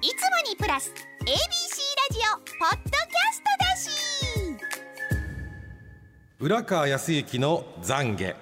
[0.00, 0.16] いつも
[0.48, 0.92] にプラス
[1.22, 1.34] ABC ラ
[2.12, 3.90] ジオポッドキャストだし。
[6.38, 8.36] 浦川康之の懺悔。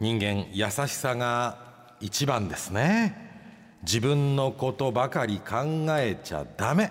[0.00, 3.30] 人間優しさが一番ですね。
[3.84, 6.90] 自分のことばかり考えちゃダメ。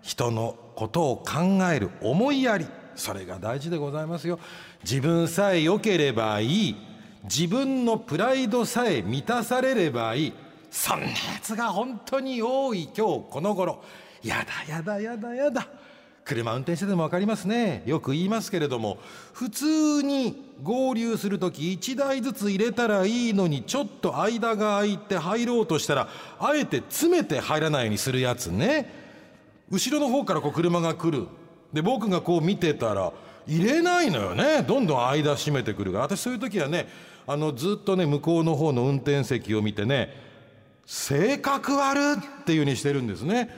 [0.00, 2.68] 人のことを考える思いやり。
[2.94, 4.38] それが大事でございますよ。
[4.84, 6.76] 自分さえ良ければいい。
[7.24, 10.43] 自分のプライドさえ満たされればいい。
[10.74, 13.80] そんなやつが本当に多い今日この頃。
[14.24, 15.68] やだやだやだやだ。
[16.24, 17.84] 車運転してても分かりますね。
[17.86, 18.98] よく言いますけれども
[19.32, 26.08] 普通に合流する時1台ずつ入れたらいいのにちょっと間が空いて入ろうとしたら
[26.40, 28.90] あえて詰めて入らないようにするやつね。
[29.70, 31.28] 後ろの方からこう車が来る。
[31.72, 33.12] で僕がこう見てたら
[33.46, 34.64] 入れないのよね。
[34.64, 35.92] どんどん間閉めてくる。
[35.92, 36.88] から私そういう時はね
[37.28, 40.33] あのずっとね向こうの方の運転席を見てね
[40.86, 43.48] 性格悪っていうにしてるんですね。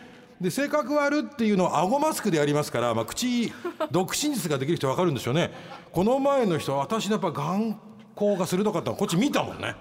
[0.40, 3.52] で性格悪っていうのを顎マスクでやりますから、まあ、口
[3.90, 5.50] 独身術ができる人分かるんでしょうね。
[5.92, 7.80] この前の人私のやっぱ眼
[8.14, 9.74] 光が鋭かったのこっち見たもんね。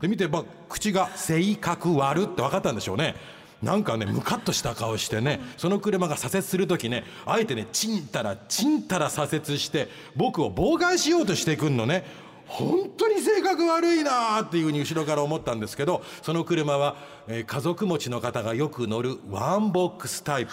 [0.00, 3.14] で見て、まあ、口が性格悪って分かったんでしょうね。
[3.62, 12.04] なんかねムカッとした顔してねその車が左折する時ねあえてねちんたらちんたら左折して僕を妨害しようとしてくんのね。
[12.52, 20.52] 本当に性格悪いなっていうふうに後ろから思ったんですけどその車は、えー家族持ちの方がよく乗るワンボックスタイプ。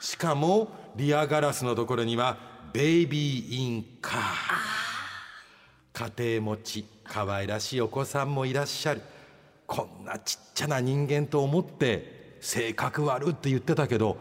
[0.00, 2.38] しかもリアガラスのところには
[2.72, 9.02] Baby in Car 家庭持ち可愛らしいお子さんもいらっしゃる。
[9.66, 14.16] こんなちっちゃな人間と思って性格悪って言ってたけど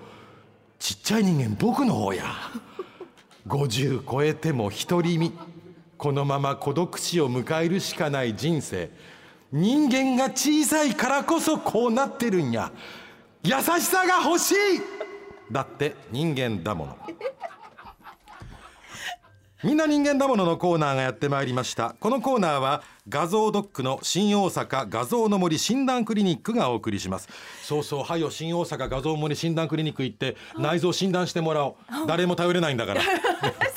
[0.78, 2.26] ちっちゃい人間僕の方や。
[3.48, 5.34] 50超えても独り身。
[6.00, 8.90] このまま孤独死を迎えるしかない人生。
[9.52, 12.72] 人間が小さいからこそこうなってるんや。
[13.44, 14.56] 優しさが欲しい。
[15.52, 16.98] だって人間だもの。
[19.62, 21.94] みんな人間だもののコーナーがやってまいりました。
[22.00, 27.28] このコーナーは画像ドックの新大阪画像の森診断クリニックがお送りします。
[27.62, 31.76] そうそうはよ新大阪画像森診断クリニック行って内臓診断してもらおう。
[32.08, 33.02] 誰も頼れないんだから。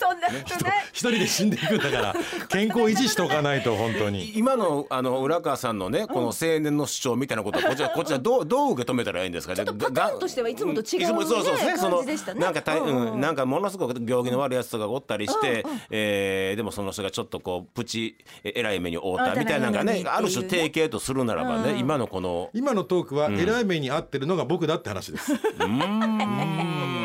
[0.93, 2.15] 一人で死んでいくんだから
[2.48, 4.32] 健康維持しておかないと本当に。
[4.38, 9.54] 今のあの浦川さんのねこの青年の主張みたいなことはこちらこちらどう どう受け止めたらいいんですか？
[9.54, 9.56] ね。
[9.56, 11.56] ちょっとパターンとしてはいつもと違うねいつもそうそう。
[11.78, 12.41] その感じでしたね。
[12.41, 13.20] なんか大うんうんうん。
[13.20, 27.01] なんかものすごく行儀の悪いやつとかがおったりして、えーでもその人がちょっとこうプチええらい目に遭ったみたいなのがあねある種定型とするならばね、今のこの今のトークは偉い目に遭ってるのが僕だって話です、 うん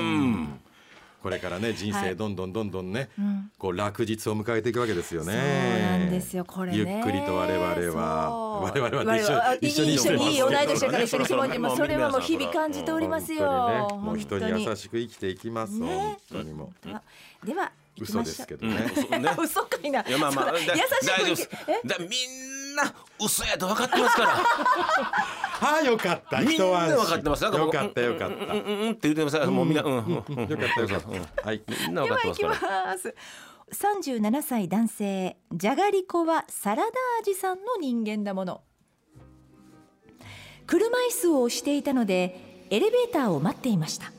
[1.27, 2.11] これからね人はい。
[2.11, 3.09] 生どんどんどんどんね、
[3.57, 5.33] こう落日を迎えていくわけですよね。
[5.33, 6.77] そうなんですよこれね。
[6.77, 8.61] ゆっくりと我々は。
[8.61, 15.85] 我々は一緒一緒にしてますいい同い年だから一緒に気持ちそろそろねもそれはもう日々感じておりますよ、本当にねもう人に優ししく生きていきます、ね。
[15.85, 16.71] 本当にも
[17.43, 17.45] う。
[17.45, 18.89] では嘘ですけどね、
[19.37, 20.01] 嘘かいな。
[20.07, 20.71] いやまあまあ優しく
[21.05, 21.49] 大丈夫です。
[21.85, 24.29] だみんな嘘やと分かってますから。
[24.29, 26.41] は あよかった。
[26.41, 27.43] みんな分かってます。
[27.43, 30.07] よかったよかった、うんうんって言ってますもうみんなうんうんうん。
[30.07, 31.01] よかったよかっ
[31.35, 31.93] た、はいみん。
[31.93, 32.59] な分かってでは行きます。
[32.59, 33.15] からます
[33.71, 36.91] 37歳男性じゃがりこはサラダ
[37.21, 38.61] 味さんの人間だもの。
[40.65, 44.11] 車椅子を押していたのでエレベーターを待っていました。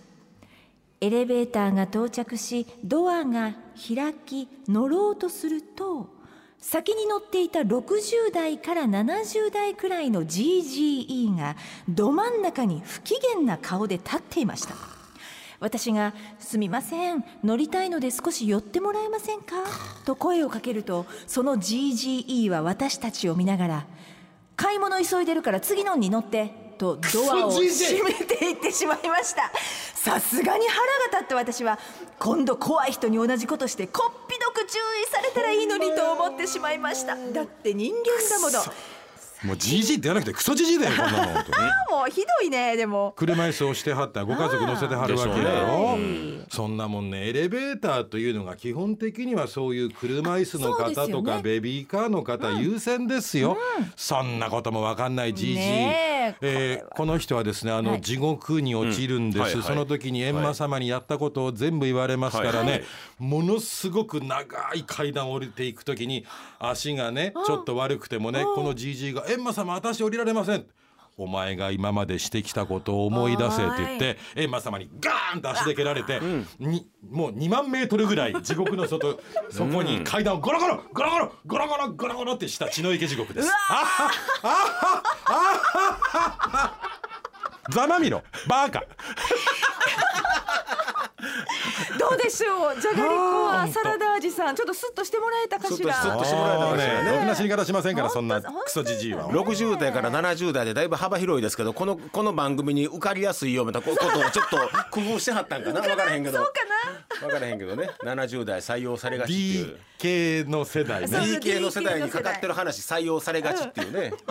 [1.00, 6.17] エレベーターが到着しドアが開き乗ろうとすると
[6.60, 11.56] 先に乗っていた60代から70代くらいの GGE が
[11.88, 14.74] ど真ん中に不機嫌な顔で立っていました
[15.60, 19.56] 私が「すみません乗りたいので少し寄ってもらえませんか?」
[20.04, 23.86] と声をかけるとその GGE は私たちを見ながら
[24.56, 27.62] 「買い物急いでるから次のに乗って」とドアを閉
[28.04, 29.50] めていってしまいました。
[29.94, 31.78] さすがに腹が立って私は
[32.18, 37.16] 今度怖い人に同じことしてこっぴどく注意されたらいいのにと思ってしまいました。
[37.16, 38.00] だって人間
[38.30, 38.58] だもの。
[39.44, 41.68] もう GG って言わなくてクソ GG だよ こんなの本当に。
[41.90, 43.12] もうひどいねでも。
[43.16, 45.98] 車椅子をしてはったご家族乗せてはるわけだろ
[46.58, 47.28] そんなもんね。
[47.28, 51.42] エレベーターというのが基本的にはそういう車椅子の方とか、よね。
[51.44, 53.56] ベビーカーの方優先ですよ、
[53.94, 58.00] そんなこともわかんない GG、ねええーこの人はですねあの、はい。
[58.00, 59.44] 地獄に落ちるんです、うん。
[59.44, 59.62] はいはい。
[59.62, 62.84] その時に閻魔様にやったことを全部言われますからね、はい。
[63.20, 66.26] ものすごく長い階段を降りていく時に
[66.58, 70.66] 足がねちょっと悪くてもねこの GG が「閻魔様私降りられません」
[71.18, 76.20] お前が今までしてきたことを思い出せって言って閻魔様にガーンと足で蹴られて、
[76.60, 79.20] にもう2万メートルぐらい地獄の外
[79.50, 83.50] そこに階段をゴロゴロゴロゴロゴロゴロゴロゴロってした血の池地獄です。
[87.70, 88.82] ざまみろバカ
[91.98, 92.80] どうでしょう？
[92.80, 94.54] じゃがりこはサラダ味さん。
[94.56, 97.12] ちょっとスッとしてもらえたかしちょっとスッらとしてもらえたかしらね。
[97.12, 99.24] ろくな死に方しませんからそんなクソじじいは。
[99.28, 104.56] 60代から70代でだいぶ幅広いですけどこのこの番組に受かりやすいような ことをちょっと
[104.92, 105.80] 工夫してはったんかな？
[105.80, 106.38] 分からへんけど。
[106.38, 106.52] そうか
[107.20, 107.26] な？
[107.28, 107.90] 分からへんけどね。
[108.04, 109.76] 70代採用されがちっていう。
[109.98, 114.12] DK の世代そうね DK の世代にかかってる話採用されがちっていうね。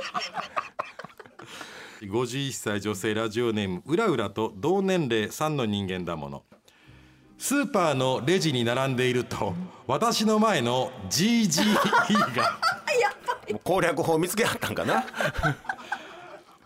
[2.02, 6.44] 51歳女性ラジオネームうらうらと同年齢3の人間だもの
[7.38, 9.54] スーパーのレジに並んでいると
[9.86, 11.74] 私の前の GGE
[12.36, 12.58] が
[13.64, 15.06] 攻略法見つけはったんかな？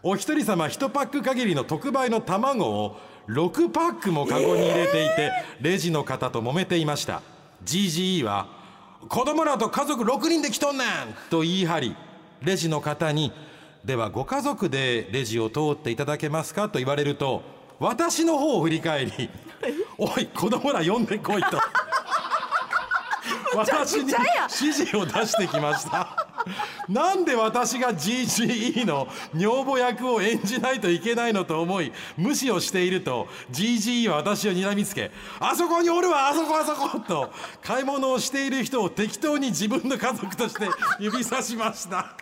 [0.02, 2.98] お一人様1パック限りの特売の卵を
[3.28, 5.32] 6パックもカゴに入れていて、
[5.62, 7.22] レジの方と揉めていました
[7.66, 8.48] GGE は
[9.10, 10.88] 「子供らと家族6人で来とんねん!」
[11.30, 11.96] と言い張り
[12.42, 13.32] レジの方に
[13.86, 17.44] 「ではご家族でレジを通っていただけますか?」と言われると
[17.80, 19.30] 私の方を振り返り
[19.98, 21.60] 「おい子供ら呼んでこい」と。
[23.56, 24.14] 私に
[24.62, 26.28] 指示を出してきました。
[26.90, 37.32] なんで私が GGE の女房役を演じないといけないのと思い無視をしていると GGE は私を睨みつけ「あそこにおるわあそこあそこ!」と
[37.64, 40.68] 買い物をしている人を適当に自分の家族として
[41.00, 42.16] 指さしました。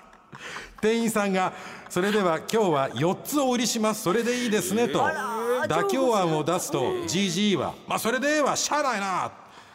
[0.81, 1.53] 店員さんが
[1.89, 4.03] 「それでは今日は4つお売りします。
[4.03, 5.05] それでいいですね」と
[5.67, 9.31] 妥協案を出すと GGE は「まあそれでええわしゃあないな」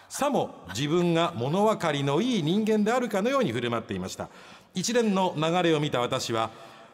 [0.08, 4.28] さも自分が物分かりのいい人間であるかのように振る舞っていました。
[4.74, 6.50] 一連の流れを見た私は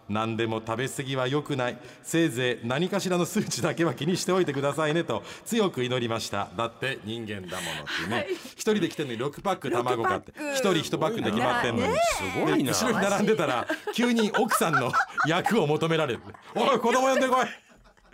[0.08, 1.78] 何でも食べ過ぎは良くない。
[2.02, 6.48] せいぜい何かしらの数値だけは気にしておいてくださいねと強く祈りました。
[6.56, 8.26] だって人間だものっていうね
[8.56, 10.54] 一、人で来てるのに6パック卵買って6パック。
[10.54, 12.00] 一人1パックで決まってんのに、ね。
[12.16, 12.72] すごいな。
[12.72, 14.90] で後ろに並んでたら急に奥さんの
[15.26, 16.20] 役を求められる
[16.56, 17.46] 「おい子供呼んでこい!」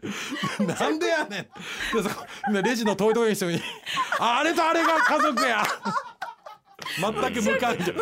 [0.81, 1.49] なんでやね
[2.51, 2.63] ん。
[2.63, 3.61] レジの遠いところに人に
[4.19, 5.65] 「あれとあれが家族や!
[7.01, 7.93] 」全く無関係。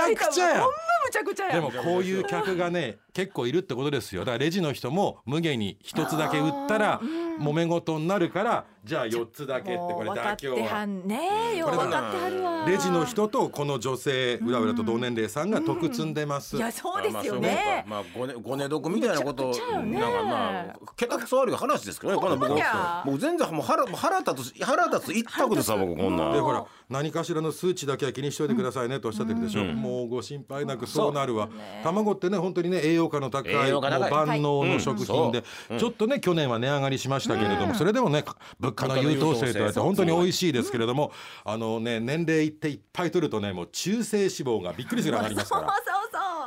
[0.00, 1.54] ゃくちゃや。
[1.54, 4.22] でもこういう客がね結構いるってことですよ。
[4.22, 7.00] だからレジの人も無限に一つだけ売ったら
[7.40, 10.86] 揉め事になるからじゃあ4つだけってこれ妥協は。
[10.86, 11.20] ね
[11.54, 12.66] えよこれ分かってはるわ。
[12.68, 16.56] レジの人とこの女性うらうらと同年齢さんが得積んでます。
[16.56, 17.84] いやそうですよね。
[17.86, 20.00] まあごねごねどくみたいなことむちゃくちゃよね。
[20.00, 22.60] なんかまあ桁くそ悪い話ですけどねこんなん僕
[23.06, 26.32] 僕全然もう腹腹立つ腹立つ一択でさ僕こんなん。
[26.32, 31.48] でほら何かしらの数値だけは気にしておいてくださいねとおっしゃってるでしょ、もうご心配なくそうなるわ、
[31.82, 35.42] 卵ってね本当にね栄養価の高いもう万能の食品で、
[35.78, 38.24] ちょっとね去年は値上がりしましたけれども、それでもね
[38.58, 41.12] 物価の優等生と言われて本当に美味しいですけれども、
[41.44, 45.68] あのね年齢いっていっぱい取るとねもう中性脂肪がびっくりするぐらい上がりますから。
[45.74, 45.94] そうそう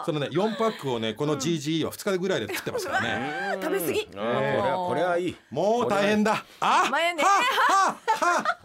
[0.05, 4.05] そのね4パックをねこの GGE は2日ぐらいで食ってますからね、食べ過ぎ。
[4.05, 5.35] これはこれはいい。
[5.51, 6.45] もう大変だ。
[6.61, 8.57] あははは。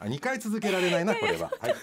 [0.00, 1.74] あ2回続けられないなこれは、はい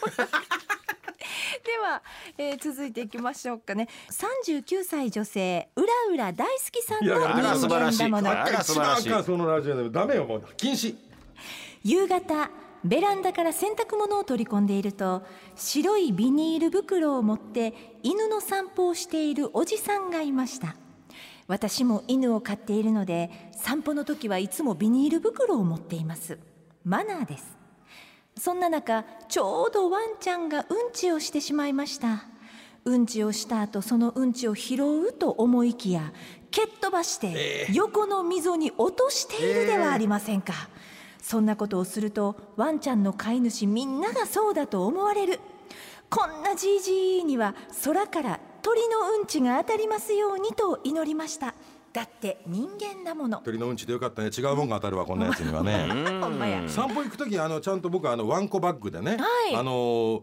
[1.68, 2.02] では、
[2.38, 3.90] えー、続いていきましょうかね。
[4.10, 8.32] 39歳女性うらうら大好きさんの人間だもの
[9.02, 10.96] 一番そのラジオでもダメよもう禁止
[11.84, 12.50] 夕方
[12.86, 15.24] ベランダから洗濯物を取り込んでいると
[15.56, 20.76] 白いビニール袋を持って犬の散歩をしているおじさんがいました。
[21.48, 26.40] 私も犬を飼っているので散歩の時はいつもビニール袋を持っています。
[26.84, 27.57] マナーです
[28.40, 32.26] そんな中ちょうどワンちゃんがうんちをしてしまいました。
[32.86, 36.14] うんちをした後そのうんちを拾うと思いきや
[36.52, 40.54] 蹴っ飛ばして横の溝に落としているではありませんか、
[41.22, 45.40] そんなことをするとワンちゃんの飼い主みんながそうだと思われる。
[46.10, 47.54] こんなじいじいには
[47.84, 51.54] 空から鳥のうんちが当たりますようにと祈りました
[51.98, 53.42] だって人間だもの。
[53.44, 54.30] 鳥のうんちでよかったね。
[54.30, 55.88] 違うもんが当たるわこんなやつにはね。
[56.22, 56.62] ほんまや。
[56.70, 59.56] 散歩行く時あのちゃんと僕はあのワンコバッグでね、はい。
[59.56, 60.22] あの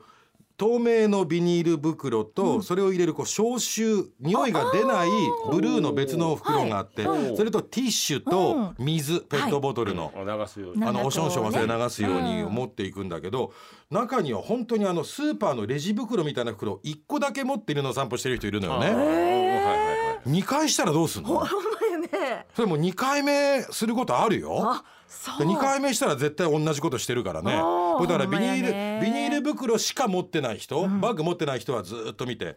[0.56, 5.08] 透明のビニール袋と、それを入れるこう消臭匂いが出ない
[5.50, 7.02] ブルーの別の袋があって、
[7.36, 10.80] それとティッシュと水、ペットボトルの、流すように。
[10.80, 13.52] なあのおしょんしょん忘れね流すように持っていくんだけど、
[13.90, 19.33] 中には本当にあのスーパーのレジ袋みたいな袋1個だけ持っているのを散歩してる人いるのよね。
[19.56, 21.44] はいはいはい2回したらどうすんの？
[22.54, 24.58] それもう2回目することあるよ。
[24.64, 25.38] あそう。
[25.38, 27.52] で2回目したら絶対同じことしてるからね。
[27.52, 28.62] だからビニー
[29.00, 32.56] ル、ビニール袋しか持ってない人、バッグ持ってない人はずっと見て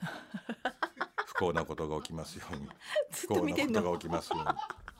[1.25, 2.68] 不幸なことが起きますように。
[3.12, 4.46] 不幸なことが起きますように。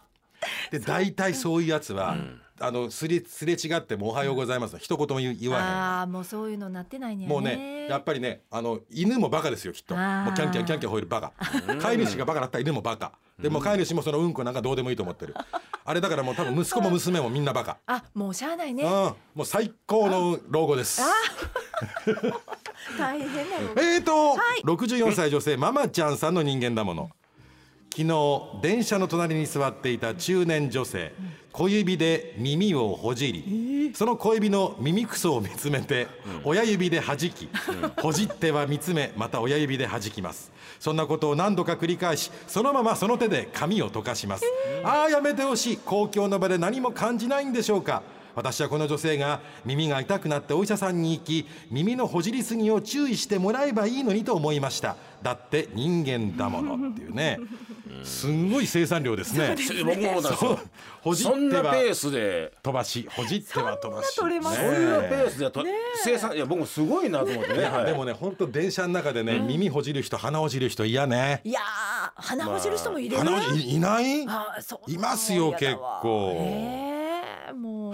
[0.72, 2.18] で大体そういうやつは、
[2.60, 5.64] あのすれすれ違っても「おはようございます」の一言も言言わへん。
[5.64, 7.28] ああもうそういうのなってないね。
[7.28, 9.96] もうねやっぱりねあの犬もバカですよきっと。
[9.96, 11.34] もうキャンキャンキャンキャン吠えるバカ。
[11.80, 13.12] 飼い主がバカだったら犬もバカ。
[13.40, 15.36] でも飼い主もそのうんこなんかどうでもいいと思ってる。
[15.86, 17.78] あれだからもう多分息子も娘もみんなバカ。
[17.86, 18.84] あもうしゃあないね。
[18.84, 18.90] うん。
[18.90, 21.02] もう最高の老後です。
[22.98, 24.62] 大変なのえーと、はい。
[24.64, 27.12] 64歳女性ママちゃんさんの人間だもの
[27.98, 31.14] 昨日電車の隣に座っていた中年女性
[31.52, 36.06] 小指で耳をほじりその小指の耳くそを見つめて
[36.44, 37.50] 親指で弾き
[38.00, 40.52] ほじっては見つめまた親指で弾きます。
[40.80, 44.44] そんなことを何度か繰り返しそのままその手で髪を溶かします。
[44.84, 45.78] ああやめてほしい。
[45.78, 48.04] 公共の場で何も感じないんでしょうか。
[48.36, 54.96] 私はこの女性が耳が痛くなってお医者さんに行き耳のほじりすぎを注意してもらえばいいのにと思いました。
[55.24, 57.40] だって人間だものっていうね
[58.04, 59.56] すんごい生産量ですね。
[59.86, 60.60] 僕も思ったんですよ
[61.02, 62.54] ほじっそんてはなペースで。
[62.62, 64.14] 飛ばしほじっては飛ばし。
[64.14, 65.64] そんな取れますそんなペねースでと
[66.04, 67.86] 生産いや僕もすごいなと思ってね、はい。
[67.86, 71.42] でもね本当電車の中でね、耳ほじる人鼻ほじる人嫌ね。
[71.44, 73.80] いやー鼻ほじる人もいる、鼻ほじいい？
[73.80, 74.28] ないい
[74.98, 76.87] ますよ結構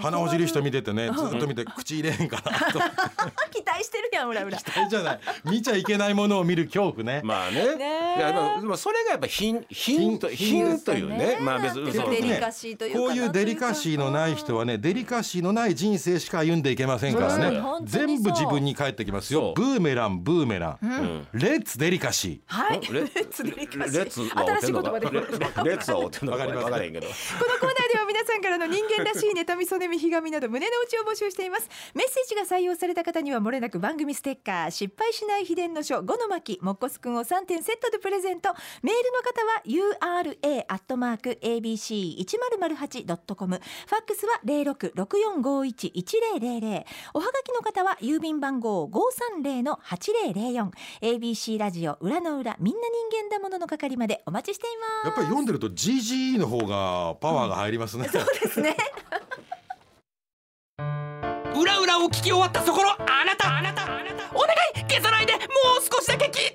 [0.04, 2.78] 鼻ほじる人見ててねずっと見て口入れへんかなと。
[3.50, 4.58] 期待してるやん裏裏。
[4.58, 5.20] 期待じゃない。
[5.44, 7.22] 見ちゃいけないものを見る恐怖ね。
[7.24, 7.76] まあね。
[7.76, 11.38] ねいやでもそれがやっぱ品品と品品というね。
[11.40, 19.54] まあ別にそうデリカシーというかこういうデリカシーのない人はねデリカシーのない人生しか歩んでいけませんからうんね全部自分に返ってきますよ。
[19.56, 21.26] ブーメランブーメラン。
[21.32, 22.80] レッツデリカシはい。
[22.80, 23.96] レレッツデリカシー。
[23.98, 25.06] レッツは合新しい言葉で。
[25.10, 26.38] レレッツは合ってんのか？
[26.38, 26.64] わかります。
[26.64, 27.06] 分からへんけど。
[27.06, 31.68] このコーナーでは皆さんからの人間らしい妬み、そねみ、ひがみなど胸の内を募集しています。
[31.94, 38.50] メッセージが採用された方にはもれなく番組ステッカー、失敗しない秘伝の書、五の巻、もっこすくんを3点セットでプレゼント。
[38.82, 43.60] メールの方は ura アットマーク abc 一0 0 8ドットコム。
[43.86, 46.86] ファックスは零六六四五一一零零零。
[47.14, 50.70] おはがきの方は郵便番号五三零の八零零四。
[51.00, 55.06] ABC ラジオ裏の裏みんな人間だものの係までお待ちしています。
[55.06, 58.08] やっぱり読んでると GG の方がパワーが入りますね、
[58.42, 58.76] ですね。
[62.04, 65.42] を聞き終わったそこのあなたあなたあなたお願い消さないでもう
[65.82, 66.54] 少しだけ聞いて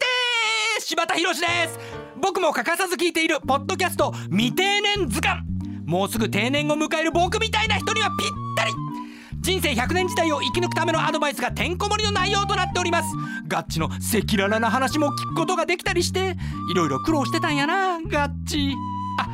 [0.80, 1.80] 柴田博です。
[2.22, 5.44] 僕も欠かさず聞いているポッドキャスト未定年図鑑。
[5.86, 8.28] もうすぐ定年を迎える僕みたいな人にはぴっ
[8.58, 8.72] たり。
[9.42, 13.10] 人生100年時代を生き抜くためのアドバイスがてんこ盛りの内容となっております。
[13.48, 16.36] ガッチの赤裸々な話も聞くことができたりして
[16.72, 18.76] いろいろ苦労してたんやなガッチ。
[19.20, 19.28] あ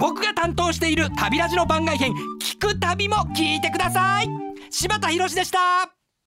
[0.00, 4.39] 僕が担当している旅ラジの番外編聞く旅も聞いてください。
[4.70, 5.99] 柴田博でした。